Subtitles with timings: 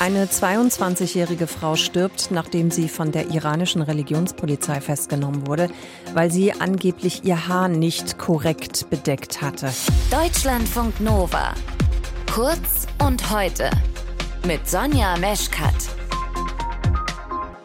[0.00, 5.68] Eine 22-jährige Frau stirbt, nachdem sie von der iranischen Religionspolizei festgenommen wurde,
[6.14, 9.70] weil sie angeblich ihr Haar nicht korrekt bedeckt hatte.
[10.10, 11.52] Deutschlandfunk Nova.
[12.32, 13.68] Kurz und heute.
[14.46, 15.99] Mit Sonja Meschkat.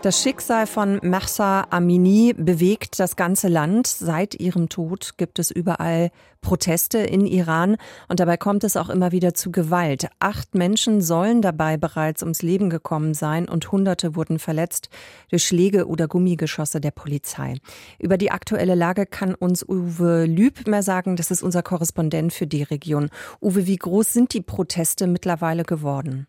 [0.05, 3.87] Das Schicksal von Mahsa Amini bewegt das ganze Land.
[3.87, 6.11] Seit ihrem Tod gibt es überall
[6.41, 7.75] Proteste in Iran
[8.07, 10.09] und dabei kommt es auch immer wieder zu Gewalt.
[10.19, 14.89] Acht Menschen sollen dabei bereits ums Leben gekommen sein und Hunderte wurden verletzt
[15.31, 17.55] durch Schläge oder Gummigeschosse der Polizei.
[17.97, 21.15] Über die aktuelle Lage kann uns Uwe Lüb mehr sagen.
[21.15, 23.09] Das ist unser Korrespondent für die Region.
[23.41, 26.27] Uwe, wie groß sind die Proteste mittlerweile geworden?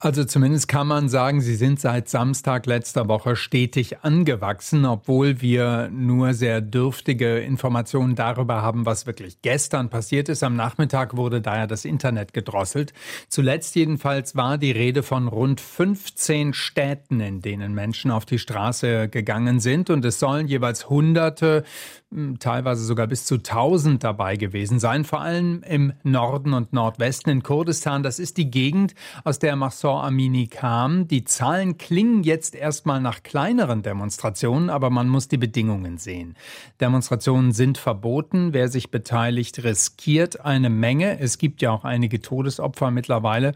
[0.00, 5.90] Also zumindest kann man sagen, sie sind seit Samstag letzter Woche stetig angewachsen, obwohl wir
[5.92, 10.44] nur sehr dürftige Informationen darüber haben, was wirklich gestern passiert ist.
[10.44, 12.92] Am Nachmittag wurde daher das Internet gedrosselt.
[13.28, 19.08] Zuletzt jedenfalls war die Rede von rund 15 Städten, in denen Menschen auf die Straße
[19.08, 21.64] gegangen sind und es sollen jeweils Hunderte
[22.12, 27.32] hm, teilweise sogar bis zu 1000 dabei gewesen sein, vor allem im Norden und Nordwesten
[27.32, 28.04] in Kurdistan.
[28.04, 28.94] Das ist die Gegend,
[29.24, 31.08] aus der Mahsa Amini kam.
[31.08, 36.36] Die Zahlen klingen jetzt erstmal nach kleineren Demonstrationen, aber man muss die Bedingungen sehen.
[36.80, 38.52] Demonstrationen sind verboten.
[38.52, 41.18] Wer sich beteiligt, riskiert eine Menge.
[41.18, 43.52] Es gibt ja auch einige Todesopfer mittlerweile.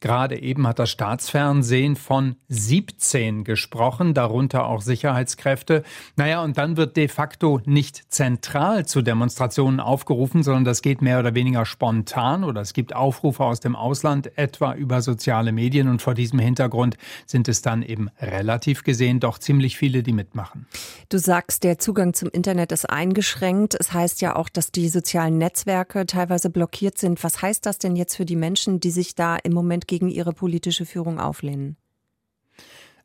[0.00, 5.82] Gerade eben hat das Staatsfernsehen von 17 gesprochen, darunter auch Sicherheitskräfte.
[6.16, 11.18] Naja, und dann wird de facto nicht zentral zu Demonstrationen aufgerufen, sondern das geht mehr
[11.18, 15.88] oder weniger spontan oder es gibt Aufrufe aus dem Ausland, etwa über soziale Medien.
[15.88, 16.96] Und vor diesem Hintergrund
[17.26, 20.66] sind es dann eben relativ gesehen doch ziemlich viele, die mitmachen.
[21.08, 23.74] Du sagst, der Zugang zum Internet ist eingeschränkt.
[23.78, 27.24] Es heißt ja auch, dass die sozialen Netzwerke teilweise blockiert sind.
[27.24, 30.32] Was heißt das denn jetzt für die Menschen, die sich da im Moment gegen ihre
[30.32, 31.76] politische Führung auflehnen?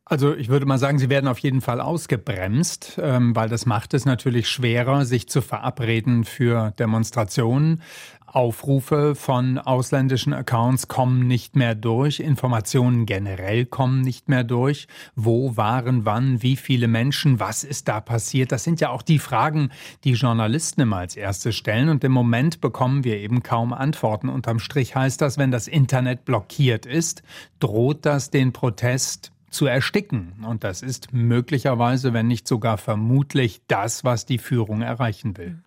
[0.05, 3.93] Also ich würde mal sagen, sie werden auf jeden Fall ausgebremst, ähm, weil das macht
[3.93, 7.81] es natürlich schwerer, sich zu verabreden für Demonstrationen.
[8.25, 14.87] Aufrufe von ausländischen Accounts kommen nicht mehr durch, Informationen generell kommen nicht mehr durch.
[15.15, 18.51] Wo waren wann, wie viele Menschen, was ist da passiert?
[18.51, 19.69] Das sind ja auch die Fragen,
[20.03, 24.29] die Journalisten immer als erstes stellen und im Moment bekommen wir eben kaum Antworten.
[24.29, 27.21] Unterm Strich heißt das, wenn das Internet blockiert ist,
[27.59, 30.43] droht das den Protest zu ersticken.
[30.47, 35.59] Und das ist möglicherweise, wenn nicht sogar vermutlich, das, was die Führung erreichen will.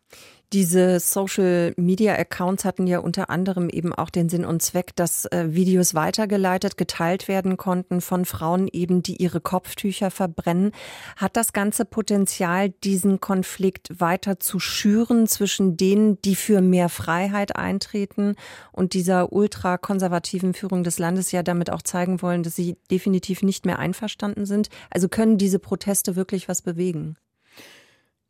[0.53, 5.25] Diese Social Media Accounts hatten ja unter anderem eben auch den Sinn und Zweck, dass
[5.27, 10.71] äh, Videos weitergeleitet, geteilt werden konnten von Frauen eben, die ihre Kopftücher verbrennen.
[11.17, 17.57] Hat das ganze Potenzial, diesen Konflikt weiter zu schüren zwischen denen, die für mehr Freiheit
[17.57, 18.37] eintreten
[18.71, 23.67] und dieser ultrakonservativen Führung des Landes ja damit auch zeigen wollen, dass sie definitiv nicht
[23.67, 24.69] mehr einverstanden sind?
[24.91, 27.17] Also können diese Proteste wirklich was bewegen?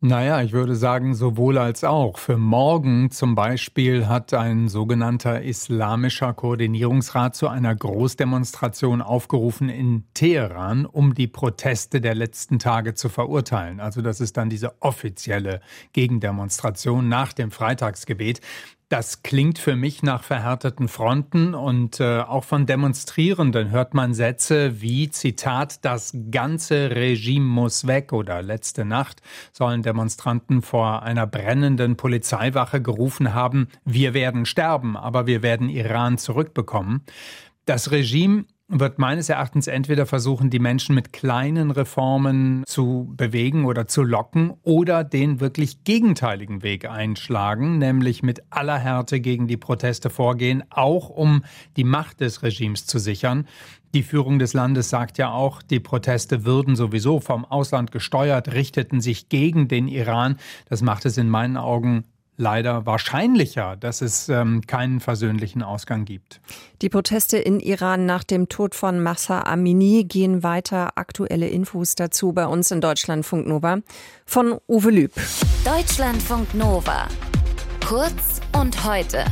[0.09, 2.19] Naja, ich würde sagen, sowohl als auch.
[2.19, 10.87] Für morgen zum Beispiel hat ein sogenannter islamischer Koordinierungsrat zu einer Großdemonstration aufgerufen in Teheran,
[10.87, 13.81] um die Proteste der letzten Tage zu verurteilen.
[13.81, 15.61] Also das ist dann diese offizielle
[15.93, 18.41] Gegendemonstration nach dem Freitagsgebet.
[18.89, 24.81] Das klingt für mich nach verhärteten Fronten und äh, auch von Demonstrierenden hört man Sätze
[24.81, 31.97] wie Zitat, das ganze Regime muss weg oder letzte Nacht sollen Demonstranten vor einer brennenden
[31.97, 37.05] Polizeiwache gerufen haben, wir werden sterben, aber wir werden Iran zurückbekommen.
[37.65, 43.87] Das Regime wird meines Erachtens entweder versuchen, die Menschen mit kleinen Reformen zu bewegen oder
[43.87, 50.11] zu locken oder den wirklich gegenteiligen Weg einschlagen, nämlich mit aller Härte gegen die Proteste
[50.11, 51.45] vorgehen, auch um
[51.77, 53.47] die Macht des Regimes zu sichern.
[53.95, 59.01] Die Führung des Landes sagt ja auch, die Proteste würden sowieso vom Ausland gesteuert, richteten
[59.01, 60.37] sich gegen den Iran.
[60.69, 62.05] Das macht es in meinen Augen
[62.37, 66.41] leider wahrscheinlicher, dass es ähm, keinen versöhnlichen Ausgang gibt.
[66.83, 70.91] Die Proteste in Iran nach dem Tod von Massa Amini gehen weiter.
[70.97, 73.79] Aktuelle Infos dazu bei uns in Deutschlandfunk Nova
[74.27, 75.13] von Uwe Lüb.
[75.65, 77.09] Deutschlandfunk Nova.
[77.87, 79.25] Kurz und heute.